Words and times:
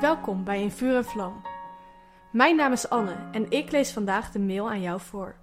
Welkom 0.00 0.44
bij 0.44 0.62
In 0.62 0.70
Vuur 0.70 0.96
en 0.96 1.04
Vlam. 1.04 1.42
Mijn 2.32 2.56
naam 2.56 2.72
is 2.72 2.88
Anne 2.88 3.28
en 3.32 3.50
ik 3.50 3.70
lees 3.70 3.92
vandaag 3.92 4.30
de 4.30 4.38
mail 4.38 4.70
aan 4.70 4.80
jou 4.80 5.00
voor. 5.00 5.36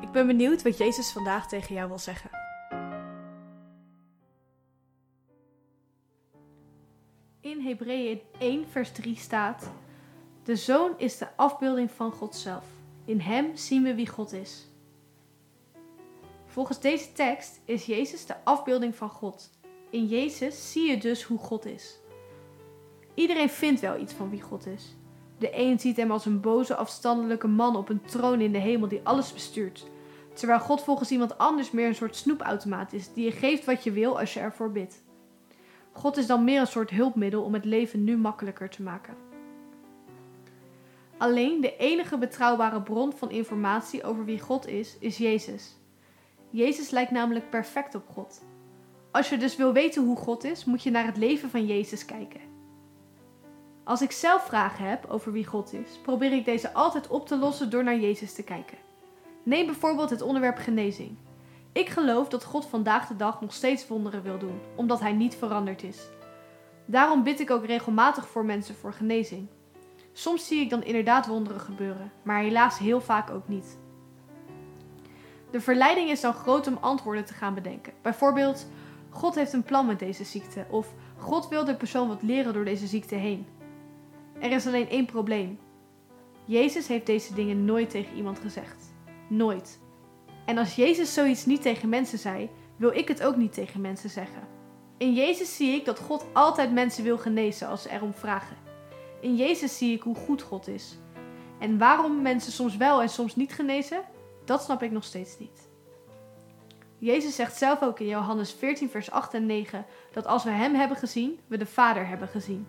Ik 0.00 0.10
ben 0.10 0.26
benieuwd 0.26 0.62
wat 0.62 0.78
Jezus 0.78 1.12
vandaag 1.12 1.48
tegen 1.48 1.74
jou 1.74 1.88
wil 1.88 1.98
zeggen. 1.98 2.30
In 7.40 7.60
Hebreeën 7.60 8.20
1 8.38 8.68
vers 8.68 8.92
3 8.92 9.16
staat: 9.16 9.70
De 10.42 10.56
zoon 10.56 10.98
is 10.98 11.18
de 11.18 11.36
afbeelding 11.36 11.90
van 11.90 12.12
God 12.12 12.34
zelf. 12.34 12.64
In 13.04 13.20
hem 13.20 13.56
zien 13.56 13.82
we 13.82 13.94
wie 13.94 14.08
God 14.08 14.32
is. 14.32 14.66
Volgens 16.46 16.80
deze 16.80 17.12
tekst 17.12 17.60
is 17.64 17.86
Jezus 17.86 18.26
de 18.26 18.44
afbeelding 18.44 18.94
van 18.94 19.10
God. 19.10 19.50
In 19.90 20.06
Jezus 20.06 20.72
zie 20.72 20.90
je 20.90 20.98
dus 20.98 21.22
hoe 21.22 21.38
God 21.38 21.66
is. 21.66 22.02
Iedereen 23.14 23.50
vindt 23.50 23.80
wel 23.80 23.98
iets 23.98 24.12
van 24.12 24.30
wie 24.30 24.42
God 24.42 24.66
is. 24.66 24.96
De 25.38 25.58
een 25.58 25.80
ziet 25.80 25.96
hem 25.96 26.10
als 26.10 26.26
een 26.26 26.40
boze, 26.40 26.74
afstandelijke 26.74 27.48
man 27.48 27.76
op 27.76 27.88
een 27.88 28.02
troon 28.02 28.40
in 28.40 28.52
de 28.52 28.58
hemel 28.58 28.88
die 28.88 29.00
alles 29.02 29.32
bestuurt. 29.32 29.86
Terwijl 30.32 30.60
God 30.60 30.82
volgens 30.82 31.10
iemand 31.10 31.38
anders 31.38 31.70
meer 31.70 31.86
een 31.86 31.94
soort 31.94 32.16
snoepautomaat 32.16 32.92
is 32.92 33.12
die 33.12 33.24
je 33.24 33.30
geeft 33.30 33.64
wat 33.64 33.84
je 33.84 33.92
wil 33.92 34.18
als 34.18 34.34
je 34.34 34.40
ervoor 34.40 34.72
bidt. 34.72 35.02
God 35.92 36.16
is 36.16 36.26
dan 36.26 36.44
meer 36.44 36.60
een 36.60 36.66
soort 36.66 36.90
hulpmiddel 36.90 37.42
om 37.42 37.54
het 37.54 37.64
leven 37.64 38.04
nu 38.04 38.16
makkelijker 38.16 38.68
te 38.68 38.82
maken. 38.82 39.14
Alleen 41.16 41.60
de 41.60 41.76
enige 41.76 42.18
betrouwbare 42.18 42.82
bron 42.82 43.12
van 43.12 43.30
informatie 43.30 44.04
over 44.04 44.24
wie 44.24 44.40
God 44.40 44.66
is, 44.66 44.96
is 44.98 45.18
Jezus. 45.18 45.76
Jezus 46.50 46.90
lijkt 46.90 47.10
namelijk 47.10 47.50
perfect 47.50 47.94
op 47.94 48.08
God. 48.08 48.44
Als 49.10 49.28
je 49.28 49.36
dus 49.36 49.56
wil 49.56 49.72
weten 49.72 50.04
hoe 50.04 50.16
God 50.16 50.44
is, 50.44 50.64
moet 50.64 50.82
je 50.82 50.90
naar 50.90 51.06
het 51.06 51.16
leven 51.16 51.50
van 51.50 51.66
Jezus 51.66 52.04
kijken. 52.04 52.53
Als 53.84 54.02
ik 54.02 54.12
zelf 54.12 54.46
vragen 54.46 54.88
heb 54.88 55.06
over 55.08 55.32
wie 55.32 55.46
God 55.46 55.72
is, 55.72 55.98
probeer 56.02 56.32
ik 56.32 56.44
deze 56.44 56.72
altijd 56.72 57.08
op 57.08 57.26
te 57.26 57.38
lossen 57.38 57.70
door 57.70 57.84
naar 57.84 57.98
Jezus 57.98 58.34
te 58.34 58.42
kijken. 58.42 58.78
Neem 59.42 59.66
bijvoorbeeld 59.66 60.10
het 60.10 60.22
onderwerp 60.22 60.56
genezing. 60.56 61.16
Ik 61.72 61.88
geloof 61.88 62.28
dat 62.28 62.44
God 62.44 62.66
vandaag 62.66 63.06
de 63.06 63.16
dag 63.16 63.40
nog 63.40 63.52
steeds 63.52 63.86
wonderen 63.86 64.22
wil 64.22 64.38
doen, 64.38 64.60
omdat 64.76 65.00
Hij 65.00 65.12
niet 65.12 65.34
veranderd 65.34 65.82
is. 65.82 66.08
Daarom 66.86 67.22
bid 67.22 67.40
ik 67.40 67.50
ook 67.50 67.66
regelmatig 67.66 68.28
voor 68.28 68.44
mensen 68.44 68.74
voor 68.74 68.92
genezing. 68.92 69.48
Soms 70.12 70.46
zie 70.46 70.60
ik 70.60 70.70
dan 70.70 70.84
inderdaad 70.84 71.26
wonderen 71.26 71.60
gebeuren, 71.60 72.12
maar 72.22 72.40
helaas 72.40 72.78
heel 72.78 73.00
vaak 73.00 73.30
ook 73.30 73.48
niet. 73.48 73.78
De 75.50 75.60
verleiding 75.60 76.10
is 76.10 76.20
dan 76.20 76.34
groot 76.34 76.66
om 76.66 76.78
antwoorden 76.80 77.24
te 77.24 77.34
gaan 77.34 77.54
bedenken. 77.54 77.92
Bijvoorbeeld, 78.02 78.66
God 79.10 79.34
heeft 79.34 79.52
een 79.52 79.62
plan 79.62 79.86
met 79.86 79.98
deze 79.98 80.24
ziekte, 80.24 80.66
of 80.70 80.92
God 81.16 81.48
wil 81.48 81.64
de 81.64 81.76
persoon 81.76 82.08
wat 82.08 82.22
leren 82.22 82.52
door 82.52 82.64
deze 82.64 82.86
ziekte 82.86 83.14
heen. 83.14 83.46
Er 84.40 84.50
is 84.50 84.66
alleen 84.66 84.88
één 84.88 85.06
probleem. 85.06 85.58
Jezus 86.44 86.88
heeft 86.88 87.06
deze 87.06 87.34
dingen 87.34 87.64
nooit 87.64 87.90
tegen 87.90 88.16
iemand 88.16 88.38
gezegd. 88.38 88.94
Nooit. 89.28 89.80
En 90.46 90.58
als 90.58 90.74
Jezus 90.74 91.14
zoiets 91.14 91.46
niet 91.46 91.62
tegen 91.62 91.88
mensen 91.88 92.18
zei, 92.18 92.50
wil 92.76 92.90
ik 92.90 93.08
het 93.08 93.22
ook 93.22 93.36
niet 93.36 93.52
tegen 93.52 93.80
mensen 93.80 94.10
zeggen. 94.10 94.48
In 94.96 95.14
Jezus 95.14 95.56
zie 95.56 95.74
ik 95.74 95.84
dat 95.84 95.98
God 95.98 96.24
altijd 96.32 96.72
mensen 96.72 97.04
wil 97.04 97.18
genezen 97.18 97.68
als 97.68 97.82
ze 97.82 97.90
erom 97.90 98.14
vragen. 98.14 98.56
In 99.20 99.36
Jezus 99.36 99.78
zie 99.78 99.94
ik 99.94 100.02
hoe 100.02 100.16
goed 100.16 100.42
God 100.42 100.68
is. 100.68 100.98
En 101.58 101.78
waarom 101.78 102.22
mensen 102.22 102.52
soms 102.52 102.76
wel 102.76 103.02
en 103.02 103.08
soms 103.08 103.36
niet 103.36 103.52
genezen, 103.52 104.02
dat 104.44 104.62
snap 104.62 104.82
ik 104.82 104.90
nog 104.90 105.04
steeds 105.04 105.38
niet. 105.38 105.68
Jezus 106.98 107.34
zegt 107.34 107.56
zelf 107.56 107.82
ook 107.82 108.00
in 108.00 108.06
Johannes 108.06 108.52
14, 108.52 108.90
vers 108.90 109.10
8 109.10 109.34
en 109.34 109.46
9 109.46 109.86
dat 110.12 110.26
als 110.26 110.44
we 110.44 110.50
Hem 110.50 110.74
hebben 110.74 110.96
gezien, 110.96 111.40
we 111.46 111.56
de 111.56 111.66
Vader 111.66 112.06
hebben 112.06 112.28
gezien. 112.28 112.66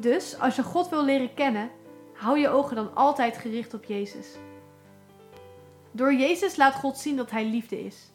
Dus 0.00 0.38
als 0.38 0.56
je 0.56 0.62
God 0.62 0.88
wil 0.88 1.04
leren 1.04 1.34
kennen, 1.34 1.70
hou 2.14 2.38
je 2.38 2.48
ogen 2.48 2.76
dan 2.76 2.94
altijd 2.94 3.36
gericht 3.36 3.74
op 3.74 3.84
Jezus. 3.84 4.36
Door 5.90 6.14
Jezus 6.14 6.56
laat 6.56 6.74
God 6.74 6.98
zien 6.98 7.16
dat 7.16 7.30
Hij 7.30 7.44
liefde 7.44 7.84
is. 7.84 8.10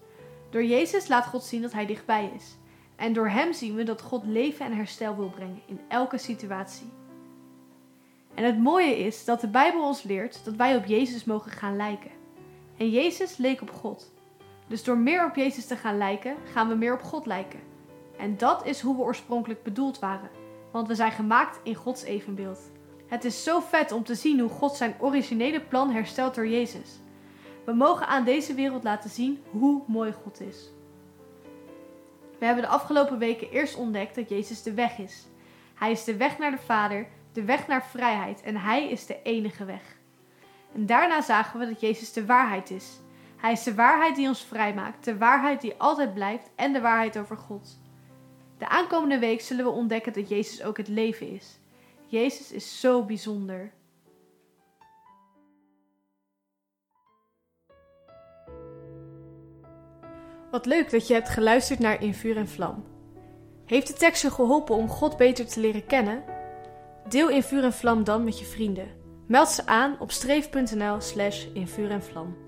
Door 0.49 0.63
Jezus 0.63 1.07
laat 1.07 1.25
God 1.25 1.43
zien 1.43 1.61
dat 1.61 1.73
Hij 1.73 1.85
dichtbij 1.85 2.31
is. 2.35 2.57
En 2.95 3.13
door 3.13 3.29
Hem 3.29 3.53
zien 3.53 3.75
we 3.75 3.83
dat 3.83 4.01
God 4.01 4.25
leven 4.25 4.65
en 4.65 4.75
herstel 4.75 5.15
wil 5.15 5.29
brengen 5.29 5.61
in 5.65 5.79
elke 5.87 6.17
situatie. 6.17 6.89
En 8.33 8.43
het 8.43 8.59
mooie 8.59 8.97
is 8.97 9.25
dat 9.25 9.41
de 9.41 9.47
Bijbel 9.47 9.83
ons 9.83 10.03
leert 10.03 10.45
dat 10.45 10.55
wij 10.55 10.75
op 10.75 10.85
Jezus 10.85 11.23
mogen 11.23 11.51
gaan 11.51 11.75
lijken. 11.75 12.11
En 12.77 12.89
Jezus 12.89 13.37
leek 13.37 13.61
op 13.61 13.71
God. 13.71 14.13
Dus 14.67 14.83
door 14.83 14.97
meer 14.97 15.25
op 15.25 15.35
Jezus 15.35 15.65
te 15.65 15.75
gaan 15.75 15.97
lijken, 15.97 16.35
gaan 16.53 16.67
we 16.67 16.75
meer 16.75 16.93
op 16.93 17.01
God 17.01 17.25
lijken. 17.25 17.59
En 18.17 18.37
dat 18.37 18.65
is 18.65 18.81
hoe 18.81 18.95
we 18.95 19.01
oorspronkelijk 19.01 19.63
bedoeld 19.63 19.99
waren 19.99 20.43
want 20.75 20.87
we 20.87 20.95
zijn 20.95 21.11
gemaakt 21.11 21.59
in 21.63 21.75
Gods 21.75 22.03
evenbeeld. 22.03 22.59
Het 23.07 23.25
is 23.25 23.43
zo 23.43 23.59
vet 23.59 23.91
om 23.91 24.03
te 24.03 24.15
zien 24.15 24.39
hoe 24.39 24.49
God 24.49 24.75
zijn 24.75 24.95
originele 24.99 25.61
plan 25.61 25.91
herstelt 25.91 26.35
door 26.35 26.47
Jezus. 26.47 26.99
We 27.65 27.73
mogen 27.73 28.07
aan 28.07 28.23
deze 28.23 28.53
wereld 28.53 28.83
laten 28.83 29.09
zien 29.09 29.43
hoe 29.51 29.81
mooi 29.87 30.11
God 30.11 30.41
is. 30.41 30.69
We 32.39 32.45
hebben 32.45 32.63
de 32.63 32.69
afgelopen 32.69 33.17
weken 33.17 33.49
eerst 33.49 33.75
ontdekt 33.75 34.15
dat 34.15 34.29
Jezus 34.29 34.63
de 34.63 34.73
weg 34.73 34.97
is. 34.97 35.27
Hij 35.75 35.91
is 35.91 36.03
de 36.03 36.17
weg 36.17 36.37
naar 36.37 36.51
de 36.51 36.57
Vader, 36.65 37.07
de 37.31 37.43
weg 37.43 37.67
naar 37.67 37.85
vrijheid 37.85 38.41
en 38.41 38.55
Hij 38.57 38.89
is 38.89 39.05
de 39.05 39.21
enige 39.23 39.65
weg. 39.65 39.97
En 40.73 40.85
daarna 40.85 41.21
zagen 41.21 41.59
we 41.59 41.65
dat 41.65 41.81
Jezus 41.81 42.13
de 42.13 42.25
waarheid 42.25 42.69
is. 42.69 42.99
Hij 43.35 43.51
is 43.51 43.63
de 43.63 43.75
waarheid 43.75 44.15
die 44.15 44.27
ons 44.27 44.43
vrijmaakt, 44.43 45.05
de 45.05 45.17
waarheid 45.17 45.61
die 45.61 45.75
altijd 45.77 46.13
blijft 46.13 46.49
en 46.55 46.73
de 46.73 46.81
waarheid 46.81 47.17
over 47.17 47.37
God. 47.37 47.83
De 48.65 48.71
aankomende 48.71 49.19
week 49.19 49.41
zullen 49.41 49.65
we 49.65 49.71
ontdekken 49.71 50.13
dat 50.13 50.29
Jezus 50.29 50.63
ook 50.63 50.77
het 50.77 50.87
leven 50.87 51.29
is. 51.29 51.59
Jezus 52.07 52.51
is 52.51 52.79
zo 52.79 53.03
bijzonder. 53.03 53.71
Wat 60.51 60.65
leuk 60.65 60.89
dat 60.91 61.07
je 61.07 61.13
hebt 61.13 61.29
geluisterd 61.29 61.79
naar 61.79 62.01
In 62.01 62.13
Vuur 62.13 62.37
en 62.37 62.47
Vlam. 62.47 62.85
Heeft 63.65 63.87
de 63.87 63.93
tekst 63.93 64.21
je 64.21 64.31
geholpen 64.31 64.75
om 64.75 64.87
God 64.87 65.17
beter 65.17 65.47
te 65.47 65.59
leren 65.59 65.85
kennen? 65.85 66.23
Deel 67.09 67.29
In 67.29 67.43
Vuur 67.43 67.63
en 67.63 67.73
Vlam 67.73 68.03
dan 68.03 68.23
met 68.23 68.39
je 68.39 68.45
vrienden. 68.45 68.87
Meld 69.27 69.49
ze 69.49 69.65
aan 69.65 69.99
op 69.99 70.11
streef.nl 70.11 71.01
slash 71.01 71.45
in 71.53 71.67
vuur 71.67 71.91
en 71.91 72.03
vlam. 72.03 72.44